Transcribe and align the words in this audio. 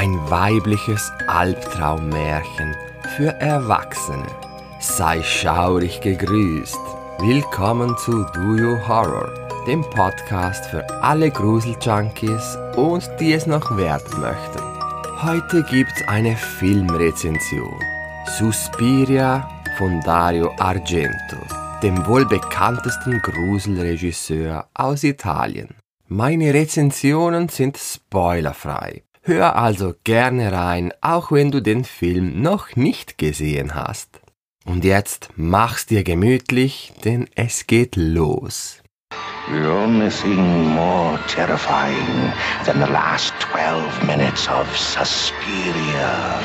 Ein 0.00 0.18
weibliches 0.30 1.12
Albtraummärchen 1.26 2.74
für 3.18 3.38
Erwachsene. 3.38 4.24
Sei 4.80 5.22
schaurig 5.22 6.00
gegrüßt. 6.00 6.78
Willkommen 7.18 7.94
zu 7.98 8.24
Do 8.32 8.56
You 8.56 8.78
Horror, 8.88 9.30
dem 9.66 9.82
Podcast 9.82 10.64
für 10.70 10.88
alle 11.02 11.30
Gruseljunkies 11.30 12.56
und 12.76 13.10
die 13.20 13.34
es 13.34 13.46
noch 13.46 13.76
werden 13.76 14.22
möchten. 14.22 15.22
Heute 15.22 15.62
gibt's 15.64 16.00
eine 16.08 16.34
Filmrezension. 16.34 17.78
Suspiria 18.38 19.50
von 19.76 20.00
Dario 20.00 20.50
Argento, 20.58 21.36
dem 21.82 22.06
wohl 22.06 22.24
bekanntesten 22.24 23.20
Gruselregisseur 23.20 24.66
aus 24.72 25.04
Italien. 25.04 25.74
Meine 26.08 26.54
Rezensionen 26.54 27.50
sind 27.50 27.76
spoilerfrei. 27.76 29.02
Hör 29.30 29.54
also 29.54 29.94
gerne 30.02 30.50
rein, 30.50 30.92
auch 31.02 31.30
wenn 31.30 31.52
du 31.52 31.62
den 31.62 31.84
Film 31.84 32.42
noch 32.42 32.74
nicht 32.74 33.16
gesehen 33.16 33.76
hast. 33.76 34.20
Und 34.64 34.84
jetzt 34.84 35.28
mach's 35.36 35.86
dir 35.86 36.02
gemütlich, 36.02 36.92
denn 37.04 37.28
es 37.36 37.68
geht 37.68 37.94
los. 37.94 38.82
Only 39.48 40.08
thing 40.10 40.74
more 40.74 41.16
terrifying 41.28 42.32
than 42.64 42.84
the 42.84 42.90
last 42.92 43.32
12 43.52 44.02
minutes 44.02 44.48
of 44.48 44.66
Suspiria 44.76 46.40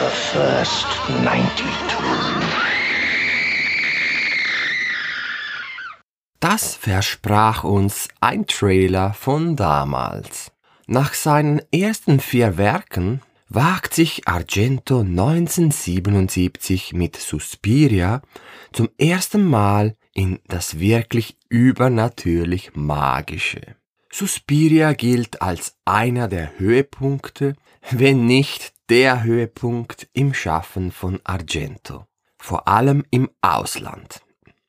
the 0.00 0.10
first 0.32 0.86
92. 1.06 1.66
Das 6.40 6.74
versprach 6.74 7.62
uns 7.62 8.08
ein 8.20 8.44
Trailer 8.48 9.14
von 9.14 9.54
damals. 9.54 10.53
Nach 10.86 11.14
seinen 11.14 11.62
ersten 11.72 12.20
vier 12.20 12.58
Werken 12.58 13.22
wagt 13.48 13.94
sich 13.94 14.28
Argento 14.28 15.00
1977 15.00 16.92
mit 16.92 17.16
Suspiria 17.16 18.20
zum 18.72 18.90
ersten 18.98 19.48
Mal 19.48 19.96
in 20.12 20.40
das 20.46 20.78
wirklich 20.78 21.38
übernatürlich 21.48 22.72
Magische. 22.74 23.76
Suspiria 24.12 24.92
gilt 24.92 25.40
als 25.40 25.76
einer 25.86 26.28
der 26.28 26.58
Höhepunkte, 26.58 27.56
wenn 27.90 28.26
nicht 28.26 28.74
der 28.90 29.22
Höhepunkt 29.22 30.08
im 30.12 30.34
Schaffen 30.34 30.92
von 30.92 31.18
Argento, 31.24 32.04
vor 32.38 32.68
allem 32.68 33.04
im 33.10 33.30
Ausland. 33.40 34.20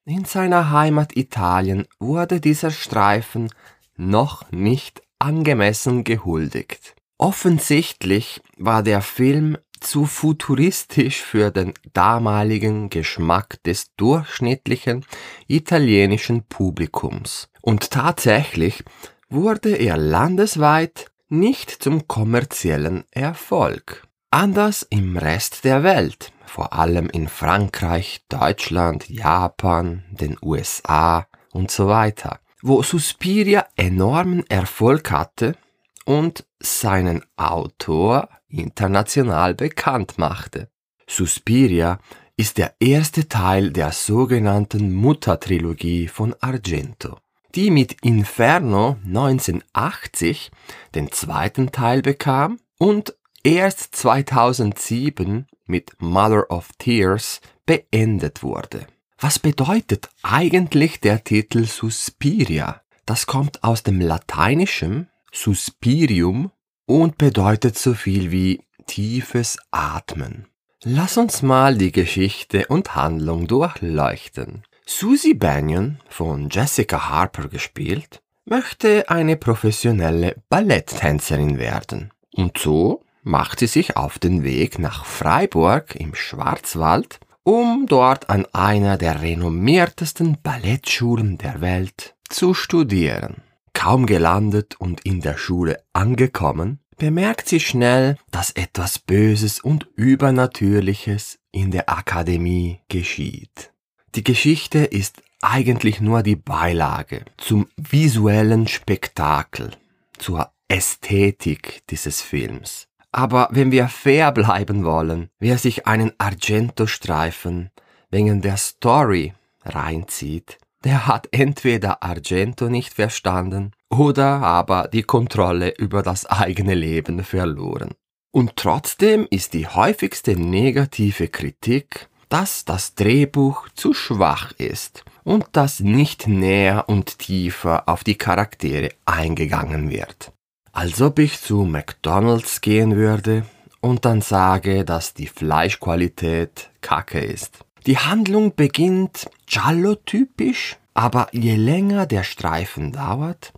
In 0.05 0.23
seiner 0.23 0.71
Heimat 0.71 1.17
Italien 1.17 1.88
wurde 1.99 2.39
dieser 2.39 2.71
Streifen 2.71 3.49
noch 3.97 4.52
nicht 4.52 5.02
angemessen 5.25 6.03
gehuldigt. 6.03 6.93
Offensichtlich 7.17 8.41
war 8.57 8.83
der 8.83 9.01
Film 9.01 9.57
zu 9.79 10.05
futuristisch 10.05 11.21
für 11.21 11.49
den 11.49 11.73
damaligen 11.93 12.89
Geschmack 12.89 13.61
des 13.63 13.95
durchschnittlichen 13.95 15.03
italienischen 15.47 16.43
Publikums. 16.43 17.49
Und 17.61 17.89
tatsächlich 17.89 18.83
wurde 19.27 19.75
er 19.75 19.97
landesweit 19.97 21.07
nicht 21.27 21.71
zum 21.71 22.07
kommerziellen 22.07 23.05
Erfolg. 23.09 24.03
Anders 24.29 24.85
im 24.91 25.17
Rest 25.17 25.63
der 25.63 25.81
Welt, 25.81 26.33
vor 26.45 26.73
allem 26.73 27.09
in 27.09 27.29
Frankreich, 27.29 28.21
Deutschland, 28.29 29.09
Japan, 29.09 30.03
den 30.11 30.37
USA 30.43 31.25
und 31.51 31.71
so 31.71 31.87
weiter, 31.87 32.39
wo 32.67 32.81
Suspiria 32.81 33.67
enormen 33.75 34.44
Erfolg 34.49 35.11
hatte 35.11 35.55
und 36.03 36.47
seinen 36.59 37.23
Autor 37.38 38.27
international 38.47 39.53
bekannt 39.53 40.17
machte. 40.17 40.69
Suspiria 41.08 41.99
ist 42.38 42.58
der 42.58 42.73
erste 42.80 43.30
Teil 43.30 43.71
der 43.71 43.91
sogenannten 43.91 44.95
Muttertrilogie 44.95 46.08
von 46.08 46.33
Argento, 46.42 47.20
die 47.53 47.70
mit 47.70 47.98
Inferno 48.02 48.97
1980 49.05 50.49
den 50.95 51.11
zweiten 51.11 51.71
Teil 51.71 52.02
bekam 52.02 52.58
und 52.80 53.15
erst 53.43 53.95
2007 53.95 55.45
mit 55.67 55.92
Mother 55.99 56.49
of 56.49 56.70
Tears 56.80 57.42
beendet 57.67 58.42
wurde. 58.42 58.87
Was 59.20 59.39
bedeutet 59.39 60.09
eigentlich 60.23 60.99
der 60.99 61.23
Titel 61.23 61.65
Suspiria? 61.65 62.81
Das 63.05 63.27
kommt 63.27 63.64
aus 63.64 63.83
dem 63.83 64.02
Lateinischen 64.02 65.09
Suspirium 65.31 66.52
und 66.86 67.17
bedeutet 67.17 67.77
so 67.77 67.93
viel 67.93 68.31
wie 68.31 68.61
tiefes 68.87 69.58
Atmen. 69.71 70.48
Lass 70.83 71.17
uns 71.17 71.42
mal 71.42 71.77
die 71.77 71.92
Geschichte 71.92 72.67
und 72.67 72.95
Handlung 72.95 73.48
durchleuchten. 73.48 74.64
Susie 74.86 75.33
Banyan, 75.33 75.99
von 76.09 76.49
Jessica 76.49 77.09
Harper 77.09 77.47
gespielt, 77.47 78.21
möchte 78.45 79.09
eine 79.09 79.36
professionelle 79.36 80.36
Balletttänzerin 80.49 81.58
werden. 81.58 82.11
Und 82.32 82.58
so 82.58 83.03
macht 83.23 83.59
sie 83.59 83.67
sich 83.67 83.97
auf 83.97 84.20
den 84.20 84.43
Weg 84.43 84.77
nach 84.77 85.05
Freiburg 85.05 85.95
im 85.95 86.14
Schwarzwald, 86.14 87.20
um 87.45 87.86
dort 87.86 88.30
an 88.30 88.45
einer 88.54 88.98
der 88.98 89.22
renommiertesten 89.22 90.38
Ballettschulen 90.42 91.38
der 91.38 91.61
Welt 91.61 92.16
zu 92.28 92.56
studieren. 92.56 93.44
Kaum 93.73 94.08
gelandet 94.08 94.76
und 94.80 95.06
in 95.06 95.22
der 95.22 95.38
Schule 95.38 95.83
angekommen, 95.94 96.80
bemerkt 96.98 97.48
sie 97.48 97.60
schnell, 97.60 98.17
dass 98.32 98.50
etwas 98.52 98.98
Böses 98.98 99.60
und 99.60 99.88
Übernatürliches 99.95 101.38
in 101.52 101.70
der 101.70 101.88
Akademie 101.88 102.80
geschieht. 102.89 103.72
Die 104.16 104.23
Geschichte 104.23 104.80
ist 104.80 105.22
eigentlich 105.42 106.02
nur 106.02 106.23
die 106.23 106.36
Beilage 106.36 107.26
zum 107.38 107.67
visuellen 107.77 108.67
Spektakel, 108.67 109.72
zur 110.17 110.52
Ästhetik 110.67 111.83
dieses 111.92 112.22
Films. 112.22 112.88
Aber 113.15 113.48
wenn 113.49 113.71
wir 113.71 113.87
fair 113.87 114.33
bleiben 114.33 114.83
wollen, 114.83 115.30
wer 115.39 115.58
sich 115.58 115.87
einen 115.87 116.11
Argento-Streifen 116.17 117.70
wegen 118.11 118.42
der 118.42 118.58
Story 118.58 119.33
reinzieht, 119.64 120.58
der 120.83 121.08
hat 121.08 121.30
entweder 121.31 122.03
Argento 122.03 122.67
nicht 122.67 122.93
verstanden 122.93 123.71
oder 123.89 124.42
aber 124.42 124.89
die 124.92 125.03
Kontrolle 125.03 125.73
über 125.77 126.03
das 126.03 126.26
eigene 126.26 126.73
Leben 126.73 127.23
verloren. 127.23 127.92
Und 128.31 128.57
trotzdem 128.57 129.25
ist 129.30 129.53
die 129.53 129.65
häufigste 129.65 130.38
negative 130.38 131.30
Kritik, 131.30 132.09
dass 132.27 132.65
das 132.65 132.95
Drehbuch 132.95 133.69
zu 133.75 133.94
schwach 133.94 134.51
ist 134.57 135.06
und 135.24 135.45
dass 135.53 135.80
nicht 135.80 136.27
näher 136.27 136.89
und 136.89 137.18
tiefer 137.19 137.88
auf 137.88 138.03
die 138.03 138.18
Charaktere 138.18 138.89
eingegangen 139.06 139.89
wird 139.89 140.34
als 140.75 141.01
ob 141.01 141.19
ich 141.19 141.39
zu 141.39 141.63
McDonald's 141.63 142.59
gehen 142.59 142.97
würde 142.97 143.45
und 143.80 144.03
dann 144.03 144.21
sage, 144.21 144.83
dass 144.83 145.13
die 145.13 145.27
Fleischqualität 145.27 146.69
kacke 146.81 147.19
ist. 147.19 147.59
Die 147.86 147.97
Handlung 147.97 148.56
beginnt 148.56 149.30
Giallo-typisch, 149.45 150.75
aber 150.94 151.30
je 151.31 151.56
länger 151.56 152.06
der 152.06 152.24
Streifen 152.24 152.91
dauert, 152.91 153.53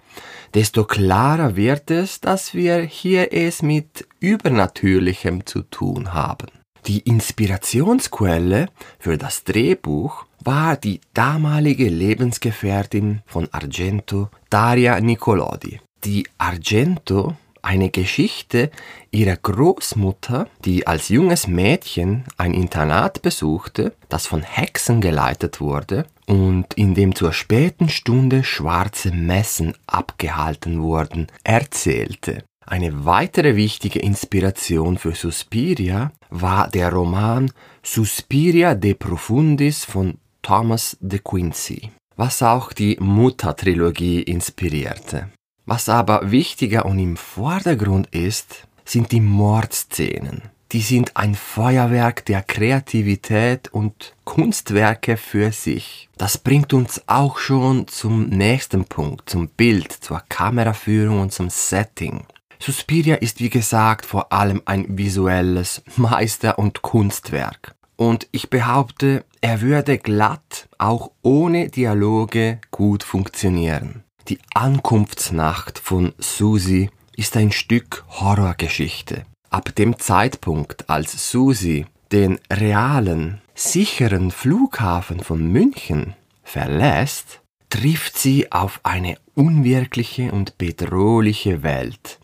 desto 0.53 0.85
klarer 0.85 1.56
wird 1.56 1.89
es, 1.89 2.22
dass 2.22 2.53
wir 2.53 2.81
hier 2.81 3.33
es 3.33 3.63
mit 3.63 4.07
Übernatürlichem 4.19 5.45
zu 5.47 5.63
tun 5.63 6.13
haben. 6.13 6.47
Die 6.85 7.00
Inspirationsquelle 7.00 8.67
für 9.00 9.17
das 9.17 9.44
Drehbuch 9.44 10.25
war 10.44 10.77
die 10.77 11.01
damalige 11.16 11.89
Lebensgefährtin 11.89 13.23
von 13.25 13.47
Argento, 13.51 14.29
Daria 14.51 15.00
Nicolodi 15.01 15.79
die 16.03 16.28
Argento 16.38 17.35
eine 17.62 17.90
Geschichte 17.90 18.71
ihrer 19.12 19.36
Großmutter, 19.36 20.48
die 20.63 20.88
als 20.88 21.10
junges 21.10 21.48
Mädchen 21.48 22.24
ein 22.38 22.54
Internat 22.54 23.21
besuchte, 23.21 23.94
das 24.10 24.25
von 24.25 24.42
Hexen 24.42 25.01
geleitet 25.01 25.60
wurde 25.60 26.06
und 26.27 26.74
in 26.75 26.94
dem 26.94 27.13
zur 27.13 27.33
späten 27.33 27.89
Stunde 27.89 28.44
schwarze 28.44 29.12
Messen 29.12 29.74
abgehalten 29.86 30.81
wurden, 30.81 31.27
erzählte. 31.44 32.44
Eine 32.66 33.06
weitere 33.06 33.56
wichtige 33.56 34.00
Inspiration 34.00 34.98
für 34.98 35.16
Suspiria 35.16 36.12
war 36.30 36.69
der 36.69 36.92
Roman 36.92 37.51
Suspiria 37.81 38.75
de 38.75 38.94
Profundis 38.94 39.86
von 39.86 40.18
Thomas 40.42 40.98
de 41.00 41.19
Quincey, 41.19 41.92
was 42.18 42.44
auch 42.44 42.74
die 42.74 42.98
Mutter-Trilogie 43.00 44.21
inspirierte. 44.21 45.30
Was 45.68 45.90
aber 45.90 46.31
wichtiger 46.31 46.86
und 46.86 46.98
im 46.98 47.18
Vordergrund 47.18 48.08
ist, 48.16 48.66
sind 48.86 49.12
die 49.12 49.19
Mordszenen. 49.19 50.44
Die 50.72 50.80
sind 50.80 51.18
ein 51.18 51.36
Feuerwerk 51.36 52.25
der 52.25 52.42
Kreativität 52.42 53.68
und 53.74 54.16
Kunstwerke 54.24 55.18
für 55.18 55.52
sich. 55.52 56.08
Das 56.18 56.38
bringt 56.38 56.74
uns 56.74 57.02
auch 57.08 57.38
schon 57.38 57.86
zum 57.90 58.30
nächsten 58.30 58.86
Punkt, 58.86 59.30
zum 59.30 59.50
Bild, 59.50 59.92
zur 59.92 60.24
Kameraführung 60.30 61.19
und 61.19 61.34
zum 61.34 61.50
Setting. 61.50 62.25
Suspiria 62.60 63.16
ist 63.16 63.42
wie 63.42 63.50
gesagt 63.50 64.06
vor 64.06 64.31
allem 64.31 64.62
ein 64.64 64.98
visuelles 64.98 65.84
Meister- 65.98 66.58
und 66.60 66.81
Kunstwerk. 66.81 67.75
Und 67.98 68.30
ich 68.31 68.50
behaupte, 68.50 69.25
er 69.42 69.60
würde 69.60 69.98
glatt 69.98 70.69
auch 70.78 71.12
ohne 71.24 71.68
Dialoge 71.68 72.62
gut 72.72 73.04
funktionieren. 73.04 74.06
Die 74.29 74.39
Ankunftsnacht 74.53 75.79
von 75.79 76.13
Susie 76.19 76.89
ist 77.15 77.38
ein 77.38 77.53
Stück 77.53 78.03
Horrorgeschichte. 78.09 79.24
Ab 79.50 79.74
dem 79.75 79.97
Zeitpunkt, 80.00 80.89
als 80.89 81.31
Susie 81.31 81.85
den 82.12 82.38
realen, 82.51 83.39
sicheren 83.56 84.31
Flughafen 84.31 85.21
von 85.21 85.50
München 85.50 86.13
verlässt, 86.44 87.39
trifft 87.69 88.18
sie 88.18 88.51
auf 88.51 88.81
eine 88.83 89.18
unwirkliche 89.33 90.33
und 90.33 90.57
bedrohliche 90.57 91.63
Welt, 91.63 92.19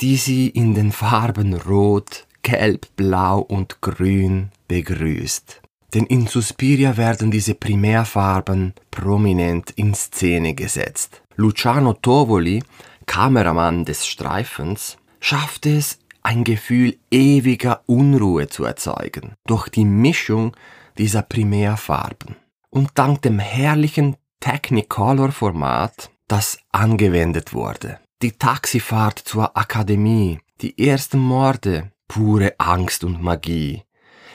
die 0.00 0.16
sie 0.16 0.48
in 0.48 0.74
den 0.74 0.92
Farben 0.92 1.54
Rot, 1.54 2.26
Gelb, 2.42 2.86
Blau 2.96 3.38
und 3.38 3.80
Grün 3.80 4.50
begrüßt. 4.68 5.62
Denn 5.94 6.04
in 6.04 6.26
Suspiria 6.26 6.98
werden 6.98 7.30
diese 7.30 7.54
Primärfarben 7.54 8.74
prominent 8.90 9.70
in 9.70 9.94
Szene 9.94 10.54
gesetzt. 10.54 11.22
Luciano 11.36 11.92
Tovoli, 11.92 12.62
Kameramann 13.04 13.84
des 13.84 14.06
Streifens, 14.06 14.96
schafft 15.20 15.66
es, 15.66 15.98
ein 16.22 16.42
Gefühl 16.42 16.98
ewiger 17.10 17.82
Unruhe 17.86 18.48
zu 18.48 18.64
erzeugen 18.64 19.34
durch 19.46 19.68
die 19.68 19.84
Mischung 19.84 20.56
dieser 20.98 21.22
Primärfarben. 21.22 22.36
Und 22.70 22.90
dank 22.94 23.22
dem 23.22 23.38
herrlichen 23.38 24.16
Technicolor-Format, 24.40 26.10
das 26.26 26.58
angewendet 26.72 27.54
wurde. 27.54 28.00
Die 28.22 28.32
Taxifahrt 28.32 29.18
zur 29.18 29.56
Akademie, 29.56 30.40
die 30.62 30.88
ersten 30.88 31.18
Morde, 31.18 31.92
pure 32.08 32.54
Angst 32.58 33.04
und 33.04 33.22
Magie, 33.22 33.82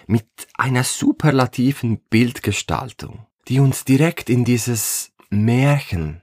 mit 0.07 0.27
einer 0.53 0.83
superlativen 0.83 1.99
Bildgestaltung, 2.09 3.25
die 3.47 3.59
uns 3.59 3.85
direkt 3.85 4.29
in 4.29 4.45
dieses 4.45 5.11
Märchen 5.29 6.21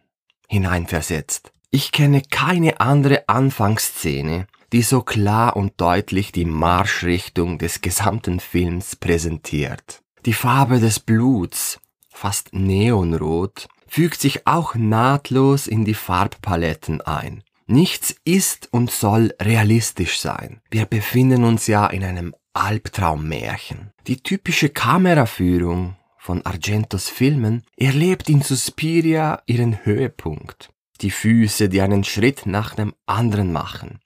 hineinversetzt. 0.48 1.52
Ich 1.70 1.92
kenne 1.92 2.22
keine 2.22 2.80
andere 2.80 3.28
Anfangsszene, 3.28 4.46
die 4.72 4.82
so 4.82 5.02
klar 5.02 5.56
und 5.56 5.80
deutlich 5.80 6.32
die 6.32 6.44
Marschrichtung 6.44 7.58
des 7.58 7.80
gesamten 7.80 8.40
Films 8.40 8.96
präsentiert. 8.96 10.02
Die 10.26 10.32
Farbe 10.32 10.80
des 10.80 11.00
Bluts, 11.00 11.78
fast 12.10 12.52
neonrot, 12.52 13.68
fügt 13.86 14.20
sich 14.20 14.46
auch 14.46 14.74
nahtlos 14.74 15.66
in 15.66 15.84
die 15.84 15.94
Farbpaletten 15.94 17.00
ein. 17.00 17.42
Nichts 17.66 18.14
ist 18.24 18.68
und 18.72 18.90
soll 18.90 19.34
realistisch 19.40 20.20
sein. 20.20 20.60
Wir 20.70 20.86
befinden 20.86 21.44
uns 21.44 21.66
ja 21.66 21.86
in 21.86 22.02
einem 22.02 22.34
Albtraummärchen. 22.54 23.92
Die 24.06 24.22
typische 24.22 24.70
Kameraführung 24.70 25.97
von 26.28 26.44
Argentos 26.44 27.08
Filmen 27.08 27.62
erlebt 27.78 28.28
in 28.28 28.42
Suspiria 28.42 29.40
ihren 29.46 29.86
Höhepunkt. 29.86 30.68
Die 31.00 31.10
Füße, 31.10 31.70
die 31.70 31.80
einen 31.80 32.04
Schritt 32.04 32.44
nach 32.44 32.74
dem 32.74 32.92
anderen 33.06 33.50
machen. 33.50 34.00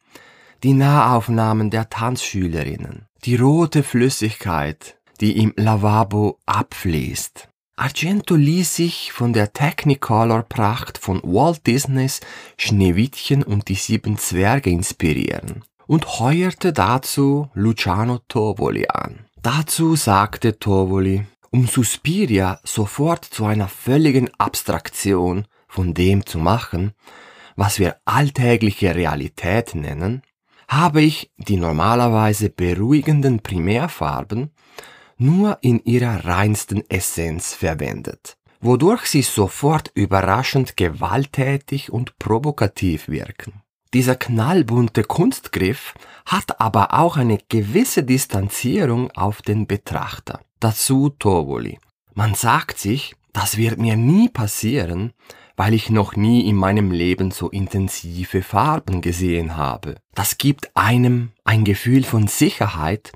Die 0.63 0.73
Nahaufnahmen 0.73 1.71
der 1.71 1.91
Tanzschülerinnen. 1.91 3.07
Die 3.25 3.35
rote 3.35 3.83
Flüssigkeit, 3.83 4.99
die 5.21 5.37
im 5.37 5.53
Lavabo 5.57 6.39
abfließt. 6.47 7.49
Argento 7.75 8.37
ließ 8.37 8.77
sich 8.77 9.11
von 9.11 9.33
der 9.33 9.53
Technicolor-Pracht 9.53 10.99
von 10.99 11.21
Walt 11.25 11.67
Disneys 11.67 12.21
Schneewittchen 12.57 13.43
und 13.43 13.67
die 13.67 13.75
sieben 13.75 14.17
Zwerge 14.17 14.71
inspirieren 14.71 15.65
und 15.89 16.21
heuerte 16.21 16.73
dazu 16.73 17.51
Luciano 17.55 18.21
Tovoli 18.29 18.87
an. 18.87 19.27
Dazu 19.43 19.97
sagte 19.97 20.61
Tovoli, 20.61 21.27
um 21.53 21.67
Suspiria 21.67 22.59
sofort 22.65 23.25
zu 23.25 23.45
einer 23.45 23.69
völligen 23.69 24.31
Abstraktion 24.39 25.47
von 25.69 25.95
dem 25.95 26.27
zu 26.27 26.39
machen, 26.39 26.93
was 27.57 27.79
wir 27.79 27.97
alltägliche 28.07 28.95
Realität 28.95 29.75
nennen, 29.75 30.23
habe 30.67 31.03
ich 31.03 31.31
die 31.37 31.59
normalerweise 31.59 32.49
beruhigenden 32.49 33.41
Primärfarben 33.41 34.51
nur 35.19 35.59
in 35.61 35.81
ihrer 35.85 36.25
reinsten 36.25 36.83
Essenz 36.89 37.53
verwendet, 37.53 38.39
wodurch 38.61 39.07
sie 39.07 39.23
sofort 39.23 39.91
überraschend 39.95 40.79
gewalttätig 40.79 41.93
und 41.93 42.19
provokativ 42.19 43.09
wirken. 43.09 43.61
Dieser 43.93 44.17
knallbunte 44.17 45.05
Kunstgriff 45.05 45.93
hat 46.25 46.61
aber 46.61 46.95
auch 46.95 47.19
eine 47.19 47.39
gewisse 47.51 48.05
Distanzierung 48.05 49.11
auf 49.11 49.43
den 49.43 49.67
Betrachter. 49.67 50.41
Dazu 50.63 51.09
Tovoli. 51.09 51.81
Man 52.15 52.37
sagt 52.37 52.79
sich, 52.79 53.17
das 53.33 53.57
wird 53.57 53.79
mir 53.79 53.97
nie 53.97 54.29
passieren, 54.29 55.13
weil 55.57 55.75
ich 55.75 55.91
noch 55.91 56.15
nie 56.15 56.49
in 56.49 56.55
meinem 56.55 56.93
Leben 56.93 57.33
so 57.33 57.51
intensive 57.51 58.43
Farben 58.43 59.01
gesehen 59.01 59.57
habe. 59.57 59.97
Das 60.15 60.39
gibt 60.39 60.71
einem 60.77 61.33
ein 61.43 61.65
Gefühl 61.65 62.05
von 62.05 62.29
Sicherheit 62.29 63.11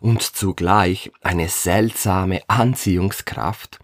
und 0.00 0.22
zugleich 0.22 1.12
eine 1.20 1.50
seltsame 1.50 2.40
Anziehungskraft, 2.48 3.78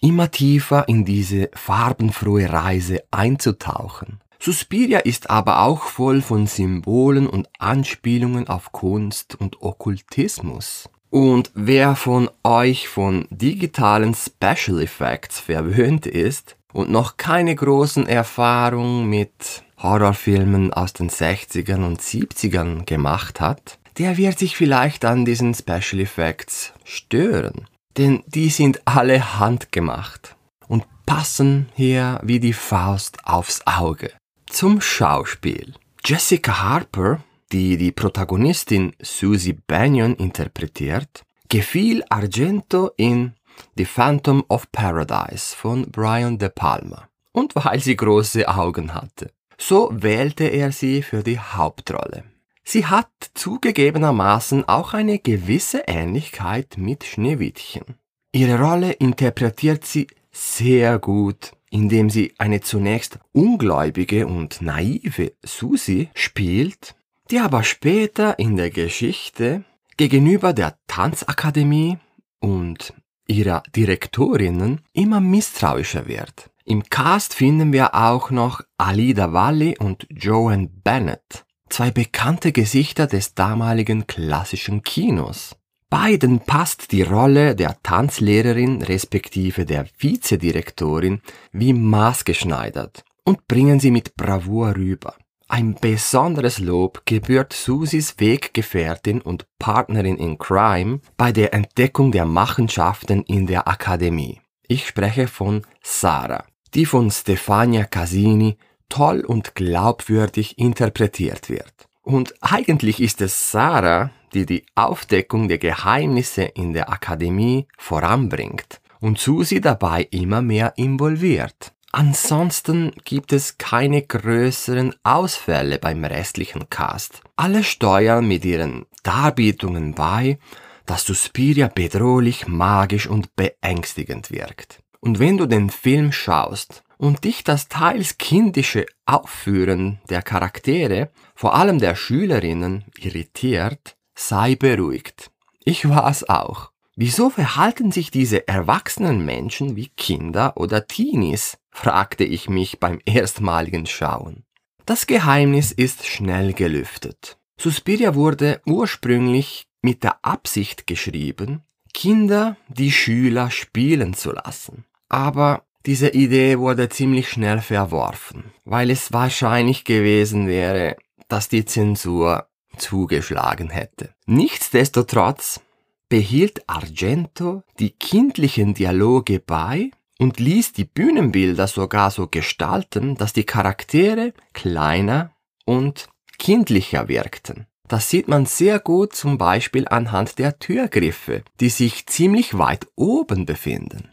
immer 0.00 0.30
tiefer 0.30 0.88
in 0.88 1.04
diese 1.04 1.50
farbenfrohe 1.52 2.52
Reise 2.52 3.02
einzutauchen. 3.10 4.20
Suspiria 4.38 5.00
ist 5.00 5.30
aber 5.30 5.62
auch 5.62 5.82
voll 5.82 6.22
von 6.22 6.46
Symbolen 6.46 7.26
und 7.26 7.48
Anspielungen 7.58 8.46
auf 8.46 8.70
Kunst 8.70 9.34
und 9.34 9.62
Okkultismus. 9.62 10.88
Und 11.10 11.50
wer 11.54 11.96
von 11.96 12.28
euch 12.42 12.88
von 12.88 13.26
digitalen 13.30 14.14
Special 14.14 14.80
Effects 14.80 15.40
verwöhnt 15.40 16.06
ist 16.06 16.56
und 16.72 16.90
noch 16.90 17.16
keine 17.16 17.54
großen 17.54 18.06
Erfahrungen 18.06 19.08
mit 19.08 19.62
Horrorfilmen 19.78 20.72
aus 20.72 20.92
den 20.92 21.10
60ern 21.10 21.84
und 21.84 22.00
70ern 22.00 22.84
gemacht 22.84 23.40
hat, 23.40 23.78
der 23.98 24.16
wird 24.16 24.38
sich 24.38 24.56
vielleicht 24.56 25.04
an 25.04 25.24
diesen 25.24 25.54
Special 25.54 26.00
Effects 26.00 26.72
stören. 26.84 27.66
Denn 27.96 28.22
die 28.26 28.50
sind 28.50 28.82
alle 28.84 29.38
handgemacht 29.38 30.36
und 30.68 30.84
passen 31.06 31.68
hier 31.74 32.20
wie 32.22 32.40
die 32.40 32.52
Faust 32.52 33.18
aufs 33.24 33.62
Auge. 33.66 34.12
Zum 34.48 34.80
Schauspiel. 34.80 35.74
Jessica 36.04 36.62
Harper, 36.62 37.20
die 37.52 37.76
die 37.76 37.92
Protagonistin 37.92 38.92
Susie 39.00 39.56
Bannion 39.66 40.14
interpretiert, 40.16 41.24
gefiel 41.48 42.02
Argento 42.08 42.90
in 42.96 43.34
The 43.76 43.84
Phantom 43.84 44.44
of 44.48 44.70
Paradise 44.72 45.54
von 45.56 45.90
Brian 45.90 46.38
De 46.38 46.48
Palma. 46.48 47.08
Und 47.32 47.54
weil 47.54 47.80
sie 47.80 47.96
große 47.96 48.48
Augen 48.48 48.94
hatte. 48.94 49.30
So 49.58 49.90
wählte 49.92 50.44
er 50.44 50.72
sie 50.72 51.02
für 51.02 51.22
die 51.22 51.38
Hauptrolle. 51.38 52.24
Sie 52.64 52.86
hat 52.86 53.10
zugegebenermaßen 53.34 54.68
auch 54.68 54.92
eine 54.92 55.18
gewisse 55.18 55.84
Ähnlichkeit 55.86 56.76
mit 56.78 57.04
Schneewittchen. 57.04 57.96
Ihre 58.32 58.58
Rolle 58.58 58.92
interpretiert 58.92 59.84
sie 59.84 60.08
sehr 60.32 60.98
gut 60.98 61.52
indem 61.70 62.10
sie 62.10 62.34
eine 62.38 62.60
zunächst 62.60 63.18
ungläubige 63.32 64.26
und 64.26 64.62
naive 64.62 65.32
Susi 65.44 66.08
spielt, 66.14 66.94
die 67.30 67.38
aber 67.38 67.62
später 67.62 68.38
in 68.38 68.56
der 68.56 68.70
Geschichte 68.70 69.64
gegenüber 69.96 70.52
der 70.52 70.78
Tanzakademie 70.86 71.98
und 72.40 72.94
ihrer 73.26 73.62
Direktorinnen 73.74 74.82
immer 74.92 75.20
misstrauischer 75.20 76.06
wird. 76.06 76.50
Im 76.64 76.82
Cast 76.84 77.34
finden 77.34 77.72
wir 77.72 77.94
auch 77.94 78.30
noch 78.30 78.60
Alida 78.76 79.32
Valli 79.32 79.76
und 79.78 80.06
Joan 80.10 80.68
Bennett, 80.82 81.44
zwei 81.68 81.90
bekannte 81.90 82.52
Gesichter 82.52 83.06
des 83.06 83.34
damaligen 83.34 84.06
klassischen 84.06 84.82
Kinos. 84.82 85.56
Beiden 85.88 86.40
passt 86.40 86.90
die 86.90 87.02
Rolle 87.02 87.54
der 87.54 87.80
Tanzlehrerin 87.82 88.82
respektive 88.82 89.64
der 89.64 89.86
Vizedirektorin 89.98 91.20
wie 91.52 91.72
maßgeschneidert 91.72 93.04
und 93.24 93.46
bringen 93.46 93.78
sie 93.78 93.92
mit 93.92 94.16
Bravour 94.16 94.74
rüber. 94.74 95.14
Ein 95.48 95.76
besonderes 95.80 96.58
Lob 96.58 97.02
gebührt 97.04 97.52
Susis 97.52 98.16
Weggefährtin 98.18 99.20
und 99.20 99.46
Partnerin 99.60 100.16
in 100.16 100.38
Crime 100.38 101.00
bei 101.16 101.30
der 101.30 101.54
Entdeckung 101.54 102.10
der 102.10 102.24
Machenschaften 102.24 103.22
in 103.22 103.46
der 103.46 103.68
Akademie. 103.68 104.40
Ich 104.66 104.88
spreche 104.88 105.28
von 105.28 105.62
Sarah, 105.82 106.44
die 106.74 106.84
von 106.84 107.12
Stefania 107.12 107.84
Casini 107.84 108.58
toll 108.88 109.20
und 109.20 109.54
glaubwürdig 109.54 110.58
interpretiert 110.58 111.48
wird. 111.48 111.88
Und 112.02 112.34
eigentlich 112.40 113.00
ist 113.00 113.20
es 113.20 113.52
Sarah, 113.52 114.10
die 114.34 114.46
die 114.46 114.66
Aufdeckung 114.74 115.46
der 115.46 115.58
Geheimnisse 115.58 116.42
in 116.42 116.72
der 116.72 116.90
Akademie 116.90 117.68
voranbringt 117.78 118.80
und 119.00 119.20
Susi 119.20 119.60
dabei 119.60 120.08
immer 120.10 120.42
mehr 120.42 120.72
involviert. 120.76 121.72
Ansonsten 121.98 122.92
gibt 123.06 123.32
es 123.32 123.56
keine 123.56 124.02
größeren 124.02 124.94
Ausfälle 125.02 125.78
beim 125.78 126.04
restlichen 126.04 126.68
Cast. 126.68 127.22
Alle 127.36 127.64
steuern 127.64 128.28
mit 128.28 128.44
ihren 128.44 128.84
Darbietungen 129.02 129.94
bei, 129.94 130.38
dass 130.84 131.06
Suspiria 131.06 131.68
bedrohlich, 131.68 132.48
magisch 132.48 133.06
und 133.06 133.34
beängstigend 133.34 134.30
wirkt. 134.30 134.82
Und 135.00 135.20
wenn 135.20 135.38
du 135.38 135.46
den 135.46 135.70
Film 135.70 136.12
schaust 136.12 136.82
und 136.98 137.24
dich 137.24 137.44
das 137.44 137.68
teils 137.68 138.18
kindische 138.18 138.84
Aufführen 139.06 139.98
der 140.10 140.20
Charaktere, 140.20 141.08
vor 141.34 141.54
allem 141.54 141.78
der 141.78 141.94
Schülerinnen, 141.94 142.84
irritiert, 142.98 143.96
sei 144.14 144.54
beruhigt. 144.54 145.30
Ich 145.64 145.88
war's 145.88 146.28
auch. 146.28 146.72
Wieso 146.94 147.30
verhalten 147.30 147.90
sich 147.90 148.10
diese 148.10 148.48
erwachsenen 148.48 149.24
Menschen 149.24 149.76
wie 149.76 149.88
Kinder 149.88 150.56
oder 150.56 150.86
Teenies? 150.86 151.58
Fragte 151.76 152.24
ich 152.24 152.48
mich 152.48 152.80
beim 152.80 153.00
erstmaligen 153.04 153.84
Schauen. 153.84 154.44
Das 154.86 155.06
Geheimnis 155.06 155.72
ist 155.72 156.06
schnell 156.06 156.54
gelüftet. 156.54 157.36
Suspiria 157.60 158.14
wurde 158.14 158.62
ursprünglich 158.66 159.66
mit 159.82 160.02
der 160.02 160.24
Absicht 160.24 160.86
geschrieben, 160.86 161.62
Kinder 161.92 162.56
die 162.68 162.90
Schüler 162.90 163.50
spielen 163.50 164.14
zu 164.14 164.32
lassen. 164.32 164.84
Aber 165.10 165.64
diese 165.84 166.08
Idee 166.08 166.58
wurde 166.58 166.88
ziemlich 166.88 167.28
schnell 167.28 167.60
verworfen, 167.60 168.52
weil 168.64 168.90
es 168.90 169.12
wahrscheinlich 169.12 169.84
gewesen 169.84 170.46
wäre, 170.46 170.96
dass 171.28 171.48
die 171.48 171.66
Zensur 171.66 172.48
zugeschlagen 172.78 173.68
hätte. 173.68 174.14
Nichtsdestotrotz 174.24 175.60
behielt 176.08 176.68
Argento 176.68 177.62
die 177.78 177.90
kindlichen 177.90 178.72
Dialoge 178.72 179.40
bei 179.40 179.90
und 180.18 180.40
ließ 180.40 180.72
die 180.72 180.84
Bühnenbilder 180.84 181.66
sogar 181.66 182.10
so 182.10 182.26
gestalten, 182.26 183.16
dass 183.16 183.32
die 183.32 183.44
Charaktere 183.44 184.32
kleiner 184.52 185.32
und 185.64 186.08
kindlicher 186.38 187.08
wirkten. 187.08 187.66
Das 187.88 188.10
sieht 188.10 188.26
man 188.26 188.46
sehr 188.46 188.80
gut 188.80 189.14
zum 189.14 189.38
Beispiel 189.38 189.86
anhand 189.88 190.38
der 190.38 190.58
Türgriffe, 190.58 191.42
die 191.60 191.68
sich 191.68 192.06
ziemlich 192.06 192.58
weit 192.58 192.86
oben 192.96 193.46
befinden. 193.46 194.10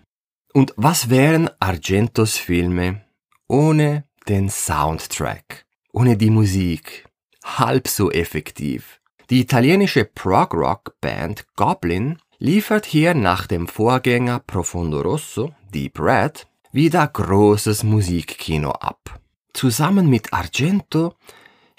Und 0.53 0.73
was 0.77 1.09
wären 1.09 1.49
Argentos 1.59 2.37
Filme 2.37 3.01
ohne 3.47 4.03
den 4.27 4.49
Soundtrack, 4.49 5.65
ohne 5.91 6.17
die 6.17 6.29
Musik? 6.29 7.05
Halb 7.43 7.87
so 7.87 8.11
effektiv. 8.11 8.99
Die 9.29 9.41
italienische 9.41 10.05
Prog-Rock-Band 10.05 11.47
Goblin 11.55 12.19
liefert 12.37 12.85
hier 12.85 13.15
nach 13.15 13.47
dem 13.47 13.67
Vorgänger 13.67 14.39
Profondo 14.39 15.01
Rosso, 15.01 15.55
Deep 15.73 15.99
Red, 15.99 16.47
wieder 16.71 17.07
großes 17.07 17.83
Musikkino 17.83 18.71
ab. 18.71 19.19
Zusammen 19.53 20.09
mit 20.09 20.31
Argento 20.31 21.15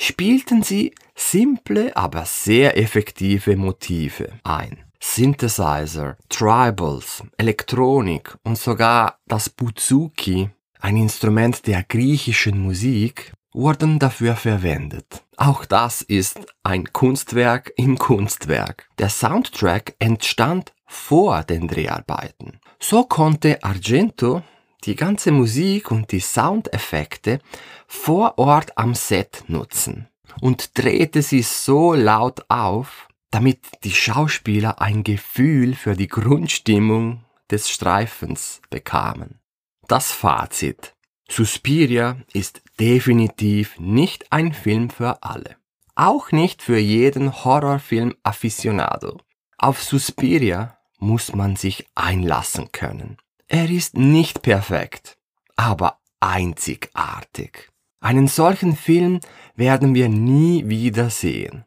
spielten 0.01 0.63
sie 0.63 0.95
simple, 1.15 1.97
aber 1.97 2.25
sehr 2.25 2.77
effektive 2.77 3.57
Motive 3.57 4.33
ein. 4.43 4.85
Synthesizer, 5.01 6.17
Tribals, 6.29 7.23
Elektronik 7.37 8.37
und 8.43 8.59
sogar 8.59 9.19
das 9.27 9.49
Buzuki, 9.49 10.51
ein 10.81 10.97
Instrument 10.97 11.67
der 11.67 11.83
griechischen 11.83 12.61
Musik, 12.61 13.33
wurden 13.53 13.99
dafür 13.99 14.35
verwendet. 14.35 15.23
Auch 15.37 15.65
das 15.65 16.03
ist 16.03 16.41
ein 16.63 16.93
Kunstwerk 16.93 17.73
im 17.77 17.99
Kunstwerk. 17.99 18.89
Der 18.99 19.09
Soundtrack 19.09 19.95
entstand 19.99 20.73
vor 20.87 21.45
den 21.45 21.69
Dreharbeiten. 21.69 22.61
So 22.79 23.05
konnte 23.05 23.63
Argento 23.63 24.43
die 24.85 24.97
ganze 24.97 25.33
Musik 25.33 25.91
und 25.91 26.13
die 26.13 26.21
Soundeffekte 26.21 27.41
vor 27.87 28.39
Ort 28.39 28.77
am 28.77 28.95
Set 28.95 29.45
nutzen 29.49 30.09
und 30.41 30.77
drehte 30.79 31.23
sie 31.23 31.43
so 31.43 31.95
laut 31.95 32.45
auf, 32.49 33.09
damit 33.31 33.61
die 33.85 33.93
Schauspieler 33.93 34.81
ein 34.81 35.05
Gefühl 35.05 35.75
für 35.75 35.97
die 35.97 36.09
Grundstimmung 36.09 37.25
des 37.51 37.71
Streifens 37.71 38.61
bekamen. 38.71 39.41
Das 39.89 40.13
Fazit. 40.13 40.95
Suspiria 41.29 42.19
ist 42.33 42.63
definitiv 42.79 43.79
nicht 43.79 44.31
ein 44.33 44.53
Film 44.53 44.91
für 44.91 45.23
alle. 45.23 45.57
Auch 45.95 46.33
nicht 46.33 46.63
für 46.63 46.79
jeden 46.79 47.33
Horrorfilm-Afficionado. 47.45 49.19
Auf 49.59 49.83
Suspiria 49.83 50.74
muss 51.05 51.35
man 51.35 51.57
sich 51.57 51.87
einlassen 51.95 52.73
können. 52.73 53.19
Er 53.47 53.71
ist 53.71 53.97
nicht 53.97 54.43
perfekt, 54.43 55.19
aber 55.55 55.99
einzigartig. 56.21 57.71
Einen 58.01 58.27
solchen 58.27 58.75
Film 58.75 59.21
werden 59.55 59.95
wir 59.95 60.09
nie 60.09 60.69
wieder 60.69 61.11
sehen. 61.11 61.65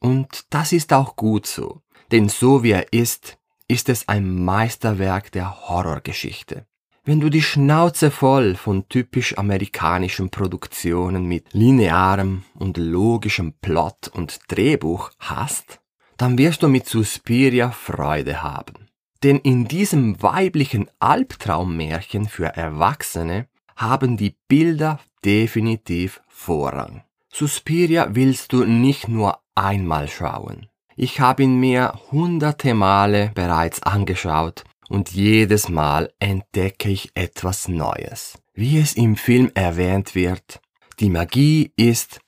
Und 0.00 0.44
das 0.50 0.72
ist 0.72 0.92
auch 0.92 1.16
gut 1.16 1.46
so, 1.46 1.80
denn 2.12 2.28
so 2.28 2.62
wie 2.62 2.72
er 2.72 2.92
ist, 2.92 3.38
ist 3.66 3.88
es 3.88 4.08
ein 4.08 4.44
Meisterwerk 4.44 5.32
der 5.32 5.68
Horrorgeschichte. 5.68 6.66
Wenn 7.04 7.20
du 7.20 7.30
die 7.30 7.42
Schnauze 7.42 8.10
voll 8.10 8.56
von 8.56 8.88
typisch 8.88 9.38
amerikanischen 9.38 10.30
Produktionen 10.30 11.26
mit 11.26 11.52
linearem 11.52 12.44
und 12.54 12.76
logischem 12.76 13.54
Plot 13.60 14.08
und 14.08 14.40
Drehbuch 14.48 15.10
hast, 15.18 15.80
dann 16.16 16.38
wirst 16.38 16.62
du 16.62 16.68
mit 16.68 16.86
Suspiria 16.86 17.70
Freude 17.70 18.42
haben. 18.42 18.88
Denn 19.22 19.38
in 19.38 19.66
diesem 19.66 20.22
weiblichen 20.22 20.88
Albtraummärchen 20.98 22.28
für 22.28 22.46
Erwachsene 22.56 23.48
haben 23.76 24.16
die 24.16 24.36
Bilder 24.48 25.00
definitiv 25.24 26.20
Vorrang. 26.28 27.02
Suspiria 27.32 28.08
willst 28.10 28.52
du 28.52 28.64
nicht 28.64 29.08
nur 29.08 29.40
einmal 29.54 30.08
schauen. 30.08 30.68
Ich 30.96 31.20
habe 31.20 31.42
ihn 31.42 31.58
mir 31.60 31.98
hunderte 32.10 32.72
Male 32.72 33.32
bereits 33.34 33.82
angeschaut 33.82 34.64
und 34.88 35.10
jedes 35.10 35.68
Mal 35.68 36.12
entdecke 36.18 36.88
ich 36.88 37.10
etwas 37.14 37.68
Neues. 37.68 38.38
Wie 38.54 38.78
es 38.78 38.94
im 38.94 39.16
Film 39.16 39.50
erwähnt 39.54 40.14
wird, 40.14 40.60
die 40.98 41.10
Magie 41.10 41.72
ist 41.76 42.20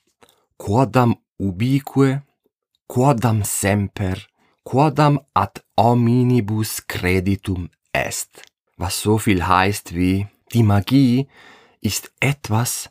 quodam 0.59 1.16
ubique, 1.38 2.21
quodam 2.88 3.45
semper, 3.45 4.18
quodam 4.64 5.21
ad 5.35 5.61
hominibus 5.76 6.87
creditum 6.87 7.71
est. 7.92 8.42
Was 8.76 9.00
so 9.02 9.18
viel 9.18 9.47
heißt 9.47 9.95
wie, 9.95 10.26
die 10.52 10.62
Magie 10.62 11.28
ist 11.80 12.11
etwas, 12.21 12.90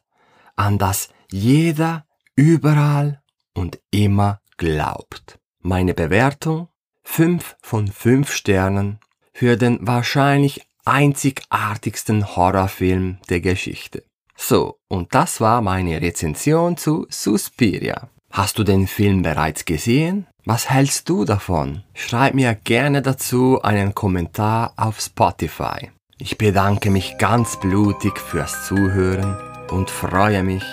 an 0.55 0.77
das 0.77 1.09
jeder 1.31 2.05
überall 2.35 3.21
und 3.53 3.79
immer 3.91 4.41
glaubt. 4.57 5.39
Meine 5.61 5.93
Bewertung 5.93 6.69
5 7.03 7.55
von 7.61 7.87
5 7.87 8.31
Sternen 8.31 8.99
für 9.33 9.57
den 9.57 9.79
wahrscheinlich 9.81 10.61
einzigartigsten 10.85 12.35
Horrorfilm 12.35 13.17
der 13.29 13.41
Geschichte. 13.41 14.03
So, 14.35 14.79
und 14.87 15.13
das 15.15 15.41
war 15.41 15.61
meine 15.61 16.01
Rezension 16.01 16.77
zu 16.77 17.07
Suspiria. 17.09 18.09
Hast 18.31 18.59
du 18.59 18.63
den 18.63 18.87
Film 18.87 19.23
bereits 19.23 19.65
gesehen? 19.65 20.27
Was 20.45 20.69
hältst 20.69 21.09
du 21.09 21.25
davon? 21.25 21.83
Schreib 21.93 22.33
mir 22.33 22.55
gerne 22.55 23.01
dazu 23.01 23.61
einen 23.61 23.95
Kommentar 23.95 24.73
auf 24.77 24.99
Spotify. 24.99 25.91
Ich 26.19 26.37
bedanke 26.37 26.89
mich 26.89 27.17
ganz 27.17 27.59
blutig 27.59 28.17
fürs 28.17 28.67
Zuhören 28.67 29.37
und 29.69 29.89
freue 29.89 30.43
mich, 30.43 30.63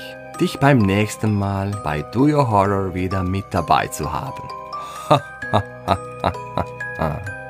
dich 0.40 0.58
beim 0.58 0.78
nächsten 0.78 1.34
Mal 1.34 1.80
bei 1.84 2.02
Do 2.02 2.26
Your 2.26 2.50
Horror 2.50 2.94
wieder 2.94 3.22
mit 3.22 3.46
dabei 3.50 3.88
zu 3.88 4.12
haben. 4.12 4.48